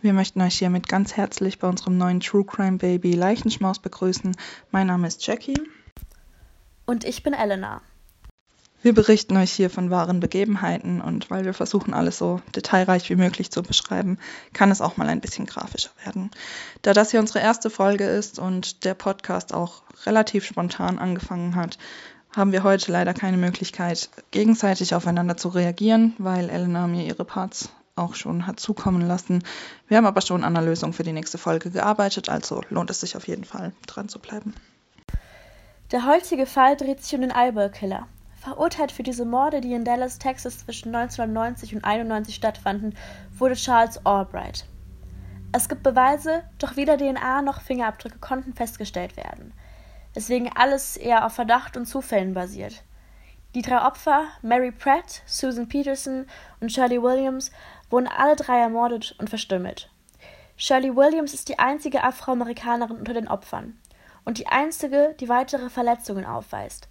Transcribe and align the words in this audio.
Wir 0.00 0.12
möchten 0.12 0.40
euch 0.42 0.56
hiermit 0.56 0.86
ganz 0.86 1.16
herzlich 1.16 1.58
bei 1.58 1.68
unserem 1.68 1.98
neuen 1.98 2.20
True 2.20 2.44
Crime 2.44 2.78
Baby 2.78 3.14
Leichenschmaus 3.14 3.80
begrüßen. 3.80 4.36
Mein 4.70 4.86
Name 4.86 5.08
ist 5.08 5.26
Jackie. 5.26 5.60
Und 6.86 7.02
ich 7.02 7.24
bin 7.24 7.32
Elena. 7.32 7.82
Wir 8.80 8.94
berichten 8.94 9.36
euch 9.36 9.50
hier 9.50 9.70
von 9.70 9.90
wahren 9.90 10.20
Begebenheiten 10.20 11.00
und 11.00 11.30
weil 11.30 11.44
wir 11.44 11.52
versuchen, 11.52 11.94
alles 11.94 12.16
so 12.16 12.40
detailreich 12.54 13.10
wie 13.10 13.16
möglich 13.16 13.50
zu 13.50 13.64
beschreiben, 13.64 14.18
kann 14.52 14.70
es 14.70 14.80
auch 14.80 14.96
mal 14.96 15.08
ein 15.08 15.20
bisschen 15.20 15.46
grafischer 15.46 15.90
werden. 16.04 16.30
Da 16.82 16.92
das 16.92 17.10
hier 17.10 17.18
unsere 17.18 17.40
erste 17.40 17.68
Folge 17.68 18.04
ist 18.04 18.38
und 18.38 18.84
der 18.84 18.94
Podcast 18.94 19.52
auch 19.52 19.82
relativ 20.06 20.44
spontan 20.44 21.00
angefangen 21.00 21.56
hat, 21.56 21.76
haben 22.30 22.52
wir 22.52 22.62
heute 22.62 22.92
leider 22.92 23.14
keine 23.14 23.36
Möglichkeit, 23.36 24.10
gegenseitig 24.30 24.94
aufeinander 24.94 25.36
zu 25.36 25.48
reagieren, 25.48 26.14
weil 26.18 26.50
Elena 26.50 26.86
mir 26.86 27.04
ihre 27.04 27.24
Parts 27.24 27.70
auch 27.98 28.14
schon 28.14 28.46
hat 28.46 28.60
zukommen 28.60 29.02
lassen. 29.02 29.42
Wir 29.86 29.96
haben 29.96 30.06
aber 30.06 30.20
schon 30.20 30.44
an 30.44 30.56
einer 30.56 30.64
Lösung 30.64 30.92
für 30.92 31.02
die 31.02 31.12
nächste 31.12 31.38
Folge 31.38 31.70
gearbeitet, 31.70 32.28
also 32.28 32.62
lohnt 32.70 32.90
es 32.90 33.00
sich 33.00 33.16
auf 33.16 33.28
jeden 33.28 33.44
Fall, 33.44 33.72
dran 33.86 34.08
zu 34.08 34.18
bleiben. 34.18 34.54
Der 35.90 36.06
heutige 36.06 36.46
Fall 36.46 36.76
dreht 36.76 37.02
sich 37.02 37.14
um 37.14 37.22
den 37.22 37.30
Eyeball-Killer. 37.30 38.06
Verurteilt 38.36 38.92
für 38.92 39.02
diese 39.02 39.24
Morde, 39.24 39.60
die 39.60 39.72
in 39.72 39.84
Dallas, 39.84 40.18
Texas 40.18 40.58
zwischen 40.58 40.94
1990 40.94 41.74
und 41.74 41.84
1991 41.84 42.34
stattfanden, 42.34 42.94
wurde 43.36 43.54
Charles 43.54 44.04
Albright. 44.06 44.66
Es 45.50 45.68
gibt 45.68 45.82
Beweise, 45.82 46.44
doch 46.58 46.76
weder 46.76 46.98
DNA 46.98 47.42
noch 47.42 47.62
Fingerabdrücke 47.62 48.18
konnten 48.18 48.52
festgestellt 48.52 49.16
werden, 49.16 49.54
weswegen 50.14 50.50
alles 50.54 50.96
eher 50.96 51.24
auf 51.24 51.32
Verdacht 51.32 51.76
und 51.76 51.86
Zufällen 51.86 52.34
basiert. 52.34 52.84
Die 53.54 53.62
drei 53.62 53.82
Opfer, 53.86 54.24
Mary 54.42 54.70
Pratt, 54.70 55.22
Susan 55.24 55.68
Peterson 55.68 56.26
und 56.60 56.70
Shirley 56.70 57.02
Williams, 57.02 57.50
wurden 57.90 58.08
alle 58.08 58.36
drei 58.36 58.58
ermordet 58.58 59.14
und 59.18 59.30
verstümmelt. 59.30 59.90
Shirley 60.56 60.94
Williams 60.94 61.34
ist 61.34 61.48
die 61.48 61.58
einzige 61.58 62.02
Afroamerikanerin 62.02 62.96
unter 62.96 63.14
den 63.14 63.28
Opfern 63.28 63.78
und 64.24 64.38
die 64.38 64.48
einzige, 64.48 65.14
die 65.20 65.28
weitere 65.28 65.70
Verletzungen 65.70 66.24
aufweist. 66.24 66.88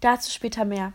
Dazu 0.00 0.30
später 0.30 0.64
mehr. 0.64 0.92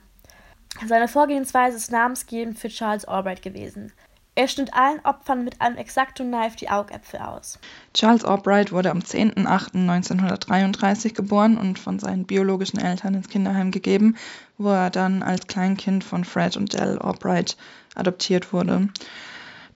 Seine 0.87 1.07
Vorgehensweise 1.07 1.77
ist 1.77 1.91
namensgebend 1.91 2.57
für 2.57 2.69
Charles 2.69 3.05
Albright 3.05 3.41
gewesen. 3.41 3.91
Er 4.33 4.47
schnitt 4.47 4.73
allen 4.73 5.01
Opfern 5.03 5.43
mit 5.43 5.59
einem 5.59 5.75
Exacto-Knife 5.75 6.55
die 6.55 6.69
Augäpfel 6.69 7.19
aus. 7.19 7.59
Charles 7.93 8.23
Albright 8.23 8.71
wurde 8.71 8.89
am 8.89 8.99
10.08.1933 8.99 11.13
geboren 11.13 11.57
und 11.57 11.77
von 11.77 11.99
seinen 11.99 12.25
biologischen 12.25 12.79
Eltern 12.79 13.15
ins 13.15 13.27
Kinderheim 13.27 13.71
gegeben, 13.71 14.15
wo 14.57 14.69
er 14.69 14.89
dann 14.89 15.21
als 15.21 15.47
Kleinkind 15.47 16.05
von 16.05 16.23
Fred 16.23 16.55
und 16.55 16.71
Dell 16.71 16.97
Albright 16.99 17.57
adoptiert 17.95 18.53
wurde. 18.53 18.87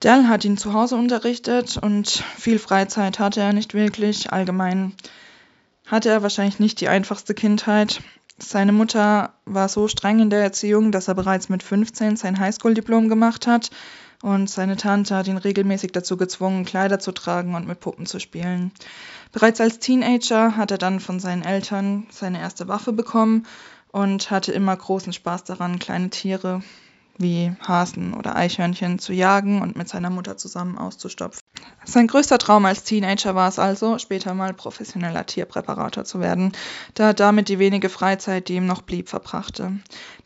Dell 0.06 0.28
hat 0.28 0.45
ihn 0.45 0.56
zu 0.56 0.72
Hause 0.72 0.98
unterrichtet 0.98 1.78
und 1.78 2.08
viel 2.38 2.59
Freizeit 2.59 3.17
hatte 3.17 3.42
er 3.42 3.53
nicht 3.53 3.73
wirklich. 3.73 4.31
Allgemein 4.31 4.94
hatte 5.88 6.09
er 6.09 6.22
wahrscheinlich 6.22 6.59
nicht 6.59 6.80
die 6.80 6.89
einfachste 6.89 7.34
Kindheit. 7.34 8.03
Seine 8.38 8.72
Mutter 8.72 9.33
war 9.45 9.67
so 9.67 9.88
streng 9.88 10.20
in 10.20 10.30
der 10.30 10.44
Erziehung, 10.44 10.92
dass 10.92 11.08
er 11.08 11.16
bereits 11.16 11.50
mit 11.50 11.64
15 11.64 12.17
sein 12.17 12.38
Highschool-Diplom 12.38 13.09
gemacht 13.09 13.48
hat 13.48 13.72
und 14.22 14.48
seine 14.48 14.76
Tante 14.76 15.16
hat 15.16 15.28
ihn 15.28 15.38
regelmäßig 15.38 15.92
dazu 15.92 16.17
gezwungen, 16.17 16.66
Kleider 16.66 17.00
zu 17.00 17.11
tragen 17.11 17.56
und 17.56 17.66
mit 17.66 17.80
Puppen 17.80 18.06
zu 18.06 18.20
spielen. 18.20 18.72
Bereits 19.31 19.59
als 19.59 19.80
Teenager 19.80 20.56
hat 20.56 20.70
er 20.70 20.78
dann 20.78 21.00
von 21.00 21.20
seinen 21.20 21.42
Eltern 21.42 22.06
seine 22.11 22.42
erste 22.42 22.67
Waffe 22.67 22.94
bekommen 22.94 23.48
und 23.92 24.30
hatte 24.30 24.52
immer 24.52 24.77
großen 24.77 25.14
Spaß 25.14 25.45
daran, 25.45 25.80
kleine 25.80 26.11
Tiere 26.11 26.61
wie 27.17 27.53
Hasen 27.65 28.14
oder 28.14 28.36
Eichhörnchen 28.36 28.99
zu 28.99 29.14
jagen 29.14 29.61
und 29.61 29.76
mit 29.76 29.87
seiner 29.87 30.09
Mutter 30.09 30.37
zusammen 30.37 30.77
auszustopfen. 30.77 31.42
Sein 31.86 32.08
größter 32.08 32.37
Traum 32.37 32.65
als 32.65 32.83
Teenager 32.83 33.36
war 33.36 33.48
es 33.48 33.59
also, 33.59 33.99
später 33.99 34.33
mal 34.33 34.53
professioneller 34.53 35.25
Tierpräparator 35.25 36.04
zu 36.04 36.20
werden, 36.20 36.52
da 36.95 37.08
er 37.08 37.14
damit 37.14 37.48
die 37.48 37.59
wenige 37.59 37.89
Freizeit, 37.89 38.49
die 38.49 38.55
ihm 38.55 38.65
noch 38.65 38.81
blieb, 38.81 39.08
verbrachte. 39.08 39.71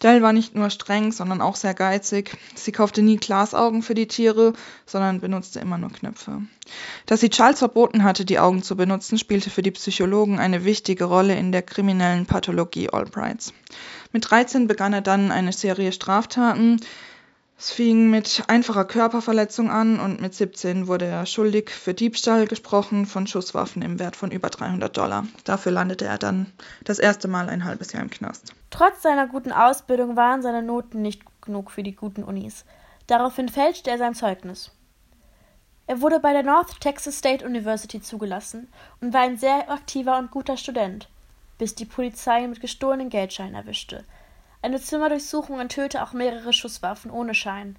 Dell 0.01 0.21
war 0.21 0.33
nicht 0.33 0.55
nur 0.55 0.69
streng, 0.69 1.11
sondern 1.11 1.41
auch 1.41 1.55
sehr 1.55 1.73
geizig. 1.73 2.37
Sie 2.55 2.71
kaufte 2.71 3.01
nie 3.01 3.17
Glasaugen 3.17 3.81
für 3.81 3.93
die 3.93 4.07
Tiere, 4.07 4.53
sondern 4.85 5.19
benutzte 5.19 5.59
immer 5.59 5.77
nur 5.77 5.91
Knöpfe. 5.91 6.41
Dass 7.05 7.19
sie 7.19 7.29
Charles 7.29 7.59
verboten 7.59 8.03
hatte, 8.03 8.25
die 8.25 8.39
Augen 8.39 8.63
zu 8.63 8.75
benutzen, 8.75 9.17
spielte 9.17 9.49
für 9.49 9.61
die 9.61 9.71
Psychologen 9.71 10.39
eine 10.39 10.65
wichtige 10.65 11.05
Rolle 11.05 11.35
in 11.35 11.51
der 11.51 11.61
kriminellen 11.61 12.25
Pathologie 12.25 12.89
Albrights. 12.89 13.53
Mit 14.11 14.29
13 14.29 14.67
begann 14.67 14.93
er 14.93 15.01
dann 15.01 15.31
eine 15.31 15.53
Serie 15.53 15.91
Straftaten, 15.91 16.79
es 17.59 17.71
fing 17.71 18.09
mit 18.09 18.43
einfacher 18.47 18.85
Körperverletzung 18.85 19.69
an 19.69 19.99
und 19.99 20.21
mit 20.21 20.33
17 20.33 20.87
wurde 20.87 21.03
er 21.03 21.25
schuldig 21.25 21.71
für 21.71 21.93
Diebstahl 21.93 22.47
gesprochen 22.47 23.05
von 23.05 23.27
Schusswaffen 23.27 23.81
im 23.81 23.99
Wert 23.99 24.15
von 24.15 24.31
über 24.31 24.49
300 24.49 24.95
Dollar. 24.95 25.27
Dafür 25.43 25.73
landete 25.73 26.05
er 26.05 26.17
dann 26.17 26.53
das 26.85 26.99
erste 26.99 27.27
Mal 27.27 27.49
ein 27.49 27.65
halbes 27.65 27.91
Jahr 27.91 28.01
im 28.01 28.09
Knast. 28.09 28.53
Trotz 28.69 29.01
seiner 29.01 29.27
guten 29.27 29.51
Ausbildung 29.51 30.15
waren 30.15 30.41
seine 30.41 30.63
Noten 30.63 31.01
nicht 31.01 31.21
genug 31.41 31.69
für 31.69 31.83
die 31.83 31.97
guten 31.97 32.23
Unis. 32.23 32.63
Daraufhin 33.07 33.49
fälschte 33.49 33.89
er 33.89 33.97
sein 33.97 34.15
Zeugnis. 34.15 34.71
Er 35.85 35.99
wurde 35.99 36.21
bei 36.21 36.31
der 36.31 36.43
North 36.43 36.79
Texas 36.79 37.17
State 37.17 37.45
University 37.45 38.01
zugelassen 38.01 38.69
und 39.01 39.13
war 39.13 39.21
ein 39.21 39.37
sehr 39.37 39.69
aktiver 39.69 40.17
und 40.17 40.31
guter 40.31 40.55
Student, 40.55 41.09
bis 41.59 41.75
die 41.75 41.85
Polizei 41.85 42.43
ihn 42.43 42.49
mit 42.49 42.61
gestohlenen 42.61 43.09
Geldscheinen 43.09 43.53
erwischte– 43.53 44.03
eine 44.61 44.81
Zimmerdurchsuchung 44.81 45.59
enthüllte 45.59 46.03
auch 46.03 46.11
mehrere 46.11 46.51
Schusswaffen 46.51 47.11
ohne 47.11 47.33
Schein. 47.33 47.77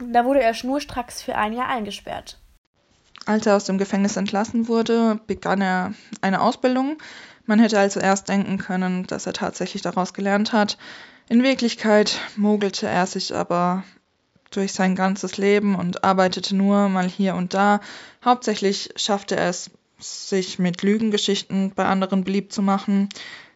Da 0.00 0.24
wurde 0.24 0.42
er 0.42 0.54
schnurstracks 0.54 1.22
für 1.22 1.34
ein 1.34 1.52
Jahr 1.52 1.68
eingesperrt. 1.68 2.38
Als 3.26 3.46
er 3.46 3.56
aus 3.56 3.64
dem 3.64 3.78
Gefängnis 3.78 4.16
entlassen 4.16 4.68
wurde, 4.68 5.20
begann 5.26 5.60
er 5.60 5.94
eine 6.20 6.40
Ausbildung. 6.40 6.98
Man 7.46 7.58
hätte 7.58 7.78
also 7.78 8.00
erst 8.00 8.28
denken 8.28 8.58
können, 8.58 9.06
dass 9.06 9.26
er 9.26 9.32
tatsächlich 9.32 9.82
daraus 9.82 10.14
gelernt 10.14 10.52
hat. 10.52 10.78
In 11.28 11.42
Wirklichkeit 11.42 12.18
mogelte 12.36 12.86
er 12.86 13.06
sich 13.06 13.34
aber 13.34 13.82
durch 14.50 14.72
sein 14.72 14.94
ganzes 14.94 15.36
Leben 15.36 15.74
und 15.74 16.04
arbeitete 16.04 16.54
nur 16.54 16.88
mal 16.88 17.08
hier 17.08 17.34
und 17.34 17.54
da. 17.54 17.80
Hauptsächlich 18.24 18.90
schaffte 18.96 19.36
er 19.36 19.48
es, 19.48 19.70
sich 20.04 20.58
mit 20.58 20.82
Lügengeschichten 20.82 21.72
bei 21.74 21.86
anderen 21.86 22.24
beliebt 22.24 22.52
zu 22.52 22.62
machen. 22.62 23.08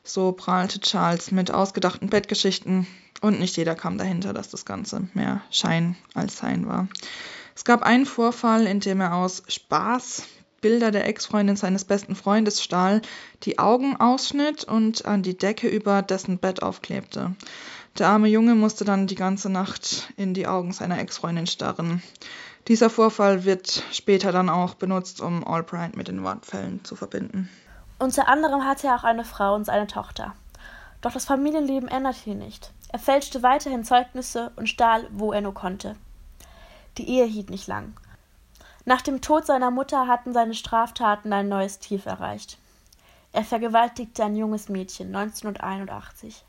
So 0.03 0.33
prahlte 0.33 0.81
Charles 0.81 1.31
mit 1.31 1.51
ausgedachten 1.51 2.09
Bettgeschichten 2.09 2.87
und 3.21 3.41
nicht 3.41 3.57
jeder 3.57 3.75
kam 3.75 3.99
dahinter, 3.99 4.33
dass 4.33 4.49
das 4.49 4.65
Ganze 4.65 5.09
mehr 5.15 5.43
Schein 5.51 5.97
als 6.15 6.39
Sein 6.39 6.67
war. 6.67 6.89
Es 7.55 7.65
gab 7.65 7.83
einen 7.83 8.07
Vorfall, 8.07 8.67
in 8.67 8.81
dem 8.81 9.01
er 9.01 9.15
aus 9.15 9.43
Spaß 9.49 10.23
Bilder 10.61 10.91
der 10.91 11.07
Ex-Freundin 11.07 11.57
seines 11.57 11.85
besten 11.85 12.17
Freundes 12.17 12.63
stahl, 12.63 13.03
die 13.45 13.59
Augen 13.59 13.97
ausschnitt 13.97 14.65
und 14.65 15.05
an 15.05 15.23
die 15.23 15.37
Decke 15.37 15.69
über 15.69 16.03
dessen 16.03 16.39
Bett 16.39 16.63
aufklebte. 16.63 17.35
Der 17.99 18.09
arme 18.09 18.29
Junge 18.29 18.55
musste 18.55 18.85
dann 18.85 19.07
die 19.07 19.15
ganze 19.15 19.51
Nacht 19.51 20.13
in 20.17 20.35
die 20.35 20.47
Augen 20.47 20.73
seiner 20.73 20.99
Ex-Freundin 20.99 21.47
starren. 21.47 22.03
Dieser 22.69 22.91
Vorfall 22.91 23.45
wird 23.45 23.83
später 23.93 24.31
dann 24.31 24.51
auch 24.51 24.75
benutzt, 24.75 25.23
um 25.23 25.43
Albright 25.47 25.97
mit 25.97 26.09
den 26.09 26.19
Mordfällen 26.19 26.85
zu 26.85 26.97
verbinden. 26.97 27.49
Unter 27.99 28.29
anderem 28.29 28.63
hatte 28.65 28.89
er 28.89 28.97
auch 28.97 29.05
eine 29.05 29.25
Frau 29.25 29.55
und 29.55 29.71
eine 29.71 29.87
Tochter. 29.87 30.35
Doch 31.01 31.13
das 31.13 31.25
Familienleben 31.25 31.89
änderte 31.89 32.29
ihn 32.29 32.39
nicht. 32.39 32.71
Er 32.91 32.99
fälschte 32.99 33.43
weiterhin 33.43 33.85
Zeugnisse 33.85 34.53
und 34.57 34.69
stahl, 34.69 35.09
wo 35.11 35.33
er 35.33 35.41
nur 35.41 35.55
konnte. 35.55 35.97
Die 36.99 37.09
Ehe 37.09 37.25
hielt 37.25 37.49
nicht 37.49 37.69
lang. 37.69 37.95
Nach 38.85 39.01
dem 39.01 39.23
Tod 39.23 39.47
seiner 39.47 39.71
Mutter 39.71 40.07
hatten 40.07 40.35
seine 40.35 40.55
Straftaten 40.55 41.33
ein 41.33 41.49
neues 41.49 41.79
Tief 41.79 42.05
erreicht. 42.05 42.59
Er 43.33 43.45
vergewaltigte 43.45 44.25
ein 44.25 44.37
junges 44.37 44.69
Mädchen 44.69 45.15
1981. 45.15 46.45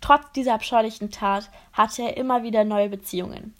Trotz 0.00 0.32
dieser 0.32 0.54
abscheulichen 0.54 1.12
Tat 1.12 1.48
hatte 1.72 2.02
er 2.02 2.16
immer 2.16 2.42
wieder 2.42 2.64
neue 2.64 2.88
Beziehungen. 2.88 3.54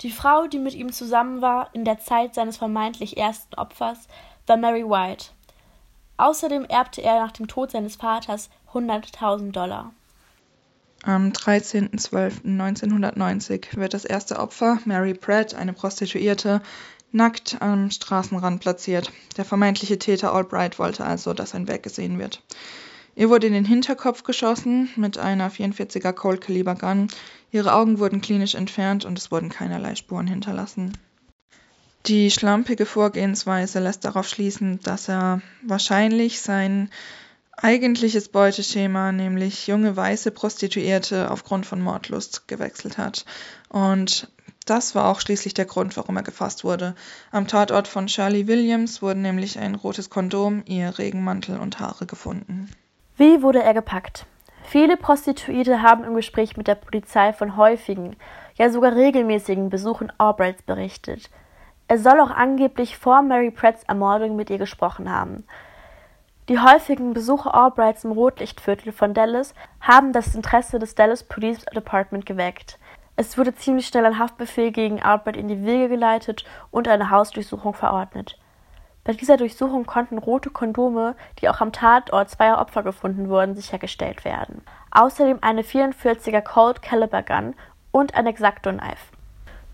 Die 0.00 0.10
Frau, 0.10 0.46
die 0.46 0.58
mit 0.58 0.74
ihm 0.74 0.92
zusammen 0.92 1.42
war 1.42 1.68
in 1.74 1.84
der 1.84 1.98
Zeit 1.98 2.34
seines 2.34 2.56
vermeintlich 2.56 3.16
ersten 3.16 3.54
Opfers, 3.54 4.08
war 4.46 4.56
Mary 4.56 4.84
White, 4.84 5.26
Außerdem 6.20 6.66
erbte 6.66 7.02
er 7.02 7.18
nach 7.18 7.32
dem 7.32 7.48
Tod 7.48 7.70
seines 7.70 7.96
Vaters 7.96 8.50
100.000 8.74 9.52
Dollar. 9.52 9.94
Am 11.02 11.30
13.12.1990 11.30 13.76
wird 13.76 13.94
das 13.94 14.04
erste 14.04 14.38
Opfer, 14.38 14.80
Mary 14.84 15.14
Pratt, 15.14 15.54
eine 15.54 15.72
Prostituierte, 15.72 16.60
nackt 17.10 17.56
am 17.60 17.90
Straßenrand 17.90 18.60
platziert. 18.60 19.10
Der 19.38 19.46
vermeintliche 19.46 19.98
Täter 19.98 20.34
Albright 20.34 20.78
wollte 20.78 21.06
also, 21.06 21.32
dass 21.32 21.52
sein 21.52 21.68
Werk 21.68 21.84
gesehen 21.84 22.18
wird. 22.18 22.42
Ihr 23.16 23.28
wurde 23.28 23.46
in 23.46 23.52
den 23.52 23.64
Hinterkopf 23.64 24.22
geschossen 24.22 24.88
mit 24.96 25.18
einer 25.18 25.50
44er 25.50 26.12
Colt 26.12 26.40
Caliber 26.40 26.74
Gun. 26.74 27.08
Ihre 27.50 27.74
Augen 27.74 27.98
wurden 27.98 28.20
klinisch 28.20 28.54
entfernt 28.54 29.04
und 29.04 29.18
es 29.18 29.30
wurden 29.30 29.48
keinerlei 29.48 29.94
Spuren 29.94 30.26
hinterlassen. 30.26 30.96
Die 32.06 32.30
schlampige 32.30 32.86
Vorgehensweise 32.86 33.78
lässt 33.80 34.04
darauf 34.04 34.26
schließen, 34.26 34.80
dass 34.80 35.08
er 35.08 35.42
wahrscheinlich 35.62 36.40
sein 36.40 36.88
eigentliches 37.56 38.30
Beuteschema, 38.30 39.12
nämlich 39.12 39.66
junge 39.66 39.94
weiße 39.96 40.30
Prostituierte 40.30 41.30
aufgrund 41.30 41.66
von 41.66 41.82
Mordlust 41.82 42.48
gewechselt 42.48 42.96
hat. 42.96 43.26
Und 43.68 44.30
Das 44.66 44.94
war 44.94 45.06
auch 45.06 45.20
schließlich 45.20 45.54
der 45.54 45.64
Grund, 45.64 45.96
warum 45.96 46.16
er 46.16 46.22
gefasst 46.22 46.64
wurde. 46.64 46.94
Am 47.32 47.48
Tatort 47.48 47.88
von 47.88 48.08
Shirley 48.08 48.46
Williams 48.46 49.02
wurden 49.02 49.22
nämlich 49.22 49.58
ein 49.58 49.74
rotes 49.74 50.10
Kondom, 50.10 50.62
ihr 50.66 50.96
Regenmantel 50.98 51.58
und 51.58 51.80
Haare 51.80 52.06
gefunden. 52.06 52.70
Wie 53.20 53.42
wurde 53.42 53.62
er 53.62 53.74
gepackt? 53.74 54.24
Viele 54.62 54.96
Prostituierte 54.96 55.82
haben 55.82 56.04
im 56.04 56.14
Gespräch 56.14 56.56
mit 56.56 56.66
der 56.66 56.74
Polizei 56.74 57.34
von 57.34 57.58
häufigen, 57.58 58.16
ja 58.54 58.70
sogar 58.70 58.96
regelmäßigen 58.96 59.68
Besuchen 59.68 60.10
Albrights 60.16 60.62
berichtet. 60.62 61.28
Er 61.86 61.98
soll 61.98 62.18
auch 62.18 62.30
angeblich 62.30 62.96
vor 62.96 63.20
Mary 63.20 63.50
Pratts 63.50 63.82
Ermordung 63.82 64.36
mit 64.36 64.48
ihr 64.48 64.56
gesprochen 64.56 65.12
haben. 65.12 65.44
Die 66.48 66.60
häufigen 66.60 67.12
Besuche 67.12 67.52
Albrights 67.52 68.04
im 68.04 68.12
Rotlichtviertel 68.12 68.90
von 68.90 69.12
Dallas 69.12 69.52
haben 69.82 70.14
das 70.14 70.34
Interesse 70.34 70.78
des 70.78 70.94
Dallas 70.94 71.22
Police 71.22 71.66
Department 71.74 72.24
geweckt. 72.24 72.78
Es 73.16 73.36
wurde 73.36 73.54
ziemlich 73.54 73.86
schnell 73.86 74.06
ein 74.06 74.18
Haftbefehl 74.18 74.72
gegen 74.72 75.02
Albright 75.02 75.36
in 75.36 75.48
die 75.48 75.66
Wege 75.66 75.90
geleitet 75.90 76.46
und 76.70 76.88
eine 76.88 77.10
Hausdurchsuchung 77.10 77.74
verordnet. 77.74 78.38
Bei 79.10 79.16
dieser 79.16 79.38
Durchsuchung 79.38 79.86
konnten 79.86 80.18
rote 80.18 80.50
Kondome, 80.50 81.16
die 81.40 81.48
auch 81.48 81.60
am 81.60 81.72
Tatort 81.72 82.30
zweier 82.30 82.60
Opfer 82.60 82.84
gefunden 82.84 83.28
wurden, 83.28 83.56
sichergestellt 83.56 84.24
werden. 84.24 84.62
Außerdem 84.92 85.38
eine 85.40 85.62
44er 85.62 86.42
Colt 86.42 86.80
Caliber 86.80 87.24
Gun 87.24 87.56
und 87.90 88.14
ein 88.14 88.28
Exacto-Knife. 88.28 89.12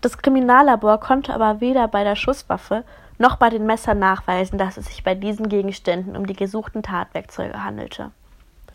Das 0.01 0.17
Kriminallabor 0.17 0.99
konnte 0.99 1.35
aber 1.35 1.61
weder 1.61 1.87
bei 1.87 2.03
der 2.03 2.15
Schusswaffe 2.15 2.83
noch 3.19 3.35
bei 3.35 3.51
den 3.51 3.67
Messern 3.67 3.99
nachweisen, 3.99 4.57
dass 4.57 4.75
es 4.75 4.87
sich 4.87 5.03
bei 5.03 5.13
diesen 5.13 5.49
Gegenständen 5.49 6.17
um 6.17 6.25
die 6.25 6.35
gesuchten 6.35 6.81
Tatwerkzeuge 6.81 7.63
handelte. 7.63 8.09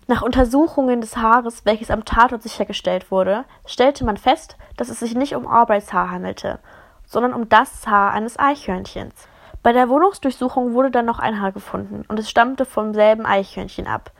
Nach 0.06 0.22
Untersuchungen 0.22 1.00
des 1.00 1.16
Haares, 1.16 1.64
welches 1.64 1.90
am 1.90 2.04
Tatort 2.04 2.44
sichergestellt 2.44 3.10
wurde, 3.10 3.46
stellte 3.66 4.04
man 4.04 4.16
fest, 4.16 4.56
dass 4.76 4.90
es 4.90 5.00
sich 5.00 5.16
nicht 5.16 5.34
um 5.34 5.48
Albrights 5.48 5.92
Haar 5.92 6.12
handelte, 6.12 6.60
sondern 7.04 7.34
um 7.34 7.48
das 7.48 7.84
Haar 7.88 8.12
eines 8.12 8.38
Eichhörnchens. 8.38 9.26
Bei 9.62 9.72
der 9.72 9.88
Wohnungsdurchsuchung 9.88 10.74
wurde 10.74 10.90
dann 10.90 11.06
noch 11.06 11.20
ein 11.20 11.40
Haar 11.40 11.52
gefunden 11.52 12.04
und 12.08 12.18
es 12.18 12.28
stammte 12.28 12.64
vom 12.64 12.94
selben 12.94 13.24
Eichhörnchen 13.24 13.86
ab. 13.86 14.10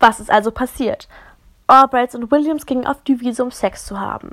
Was 0.00 0.18
ist 0.18 0.30
also 0.30 0.50
passiert? 0.50 1.08
Albrights 1.68 2.16
und 2.16 2.30
Williams 2.32 2.66
gingen 2.66 2.86
auf 2.86 3.02
die 3.02 3.20
Wiese, 3.20 3.44
um 3.44 3.50
Sex 3.50 3.86
zu 3.86 4.00
haben. 4.00 4.30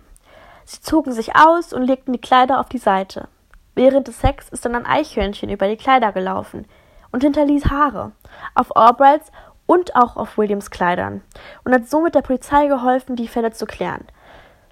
Sie 0.63 0.81
zogen 0.81 1.11
sich 1.11 1.35
aus 1.35 1.73
und 1.73 1.83
legten 1.83 2.13
die 2.13 2.21
Kleider 2.21 2.59
auf 2.59 2.69
die 2.69 2.79
Seite. 2.79 3.27
Während 3.75 4.07
des 4.07 4.19
Sex 4.19 4.49
ist 4.49 4.65
dann 4.65 4.73
ein 4.73 4.85
Eichhörnchen 4.85 5.49
über 5.49 5.67
die 5.67 5.77
Kleider 5.77 6.11
gelaufen 6.11 6.65
und 7.11 7.23
hinterließ 7.23 7.65
Haare 7.65 8.13
auf 8.55 8.75
Albrights 8.75 9.31
und 9.67 9.95
auch 9.95 10.15
auf 10.15 10.37
Williams 10.37 10.71
Kleidern 10.71 11.21
und 11.63 11.73
hat 11.73 11.87
somit 11.87 12.15
der 12.15 12.21
Polizei 12.21 12.67
geholfen, 12.67 13.15
die 13.15 13.27
Fälle 13.27 13.51
zu 13.51 13.67
klären, 13.67 14.05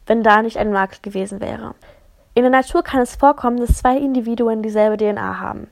wenn 0.08 0.24
da 0.24 0.42
nicht 0.42 0.58
ein 0.58 0.72
Makel 0.72 1.00
gewesen 1.02 1.40
wäre. 1.40 1.76
In 2.36 2.42
der 2.42 2.52
Natur 2.52 2.82
kann 2.82 3.02
es 3.02 3.16
vorkommen, 3.16 3.60
dass 3.60 3.78
zwei 3.78 3.96
Individuen 3.96 4.64
dieselbe 4.64 4.98
DNA 4.98 5.40
haben, 5.40 5.70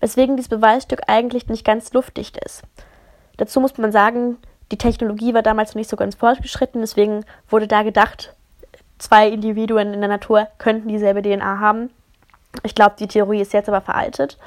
weswegen 0.00 0.36
dieses 0.36 0.50
Beweisstück 0.50 1.00
eigentlich 1.06 1.48
nicht 1.48 1.64
ganz 1.64 1.94
luftdicht 1.94 2.36
ist. 2.44 2.62
Dazu 3.38 3.58
muss 3.58 3.78
man 3.78 3.90
sagen, 3.90 4.36
die 4.70 4.76
Technologie 4.76 5.32
war 5.32 5.40
damals 5.40 5.70
noch 5.70 5.76
nicht 5.76 5.88
so 5.88 5.96
ganz 5.96 6.14
fortgeschritten, 6.14 6.82
deswegen 6.82 7.24
wurde 7.48 7.66
da 7.66 7.82
gedacht, 7.82 8.34
zwei 8.98 9.28
Individuen 9.28 9.94
in 9.94 10.00
der 10.00 10.10
Natur 10.10 10.46
könnten 10.58 10.88
dieselbe 10.88 11.22
DNA 11.22 11.58
haben. 11.58 11.88
Ich 12.62 12.74
glaube, 12.74 12.96
die 12.98 13.08
Theorie 13.08 13.40
ist 13.40 13.54
jetzt 13.54 13.70
aber 13.70 13.80
veraltet. 13.80 14.38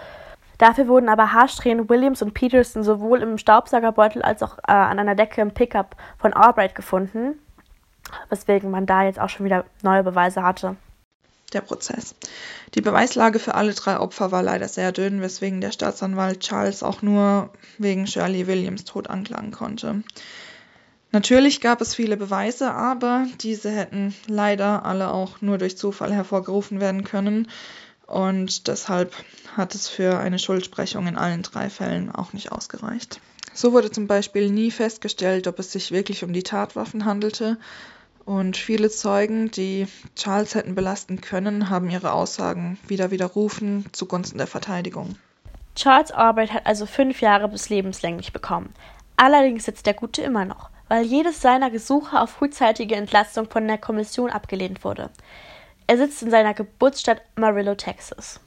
Dafür 0.59 0.87
wurden 0.87 1.09
aber 1.09 1.33
Haarsträhnen 1.33 1.89
Williams 1.89 2.21
und 2.21 2.35
Peterson 2.35 2.83
sowohl 2.83 3.23
im 3.23 3.39
Staubsaugerbeutel 3.39 4.21
als 4.21 4.43
auch 4.43 4.59
äh, 4.59 4.71
an 4.71 4.99
einer 4.99 5.15
Decke 5.15 5.41
im 5.41 5.51
Pickup 5.51 5.95
von 6.19 6.33
Albright 6.33 6.75
gefunden, 6.75 7.39
weswegen 8.29 8.69
man 8.69 8.85
da 8.85 9.03
jetzt 9.03 9.19
auch 9.19 9.29
schon 9.29 9.45
wieder 9.45 9.65
neue 9.81 10.03
Beweise 10.03 10.43
hatte 10.43 10.75
der 11.53 11.61
Prozess. 11.61 12.15
Die 12.75 12.81
Beweislage 12.81 13.39
für 13.39 13.55
alle 13.55 13.73
drei 13.73 13.99
Opfer 13.99 14.31
war 14.31 14.43
leider 14.43 14.67
sehr 14.67 14.91
dünn, 14.91 15.21
weswegen 15.21 15.61
der 15.61 15.71
Staatsanwalt 15.71 16.41
Charles 16.41 16.83
auch 16.83 17.01
nur 17.01 17.49
wegen 17.77 18.07
Shirley 18.07 18.47
Williams 18.47 18.83
Tod 18.83 19.09
anklagen 19.09 19.51
konnte. 19.51 20.03
Natürlich 21.11 21.61
gab 21.61 21.79
es 21.79 21.95
viele 21.95 22.17
Beweise, 22.17 22.71
aber 22.73 23.25
diese 23.41 23.71
hätten 23.71 24.13
leider 24.27 24.85
alle 24.85 25.11
auch 25.13 25.41
nur 25.41 25.57
durch 25.57 25.77
Zufall 25.77 26.13
hervorgerufen 26.13 26.81
werden 26.81 27.05
können 27.05 27.47
und 28.07 28.67
deshalb 28.67 29.13
hat 29.55 29.73
es 29.73 29.87
für 29.87 30.17
eine 30.17 30.39
Schuldsprechung 30.39 31.07
in 31.07 31.17
allen 31.17 31.43
drei 31.43 31.69
Fällen 31.69 32.11
auch 32.11 32.33
nicht 32.33 32.51
ausgereicht. 32.51 33.21
So 33.53 33.73
wurde 33.73 33.89
zum 33.89 34.07
Beispiel 34.07 34.49
nie 34.49 34.69
festgestellt, 34.69 35.47
ob 35.47 35.59
es 35.59 35.71
sich 35.71 35.91
wirklich 35.91 36.23
um 36.23 36.31
die 36.31 36.43
Tatwaffen 36.43 37.05
handelte, 37.05 37.57
und 38.27 38.57
viele 38.57 38.89
Zeugen, 38.89 39.51
die 39.51 39.87
Charles 40.17 40.53
hätten 40.53 40.75
belasten 40.75 41.21
können, 41.21 41.69
haben 41.69 41.89
ihre 41.89 42.11
Aussagen 42.11 42.77
wieder 42.85 43.09
widerrufen 43.09 43.85
zugunsten 43.93 44.37
der 44.37 44.47
Verteidigung. 44.47 45.15
Charles 45.75 46.11
Albright 46.11 46.51
hat 46.51 46.65
also 46.65 46.85
fünf 46.85 47.21
Jahre 47.21 47.47
bis 47.47 47.69
lebenslänglich 47.69 48.33
bekommen. 48.33 48.73
Allerdings 49.15 49.63
sitzt 49.63 49.85
der 49.85 49.93
Gute 49.93 50.23
immer 50.23 50.43
noch, 50.43 50.69
weil 50.89 51.05
jedes 51.05 51.41
seiner 51.41 51.71
Gesuche 51.71 52.19
auf 52.19 52.31
frühzeitige 52.31 52.95
Entlastung 52.95 53.49
von 53.49 53.65
der 53.65 53.77
Kommission 53.77 54.29
abgelehnt 54.29 54.83
wurde. 54.83 55.09
Er 55.87 55.97
sitzt 55.97 56.21
in 56.21 56.29
seiner 56.29 56.53
Geburtsstadt 56.53 57.21
Amarillo, 57.37 57.75
Texas. 57.75 58.41